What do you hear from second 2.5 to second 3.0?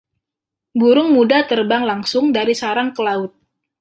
sarang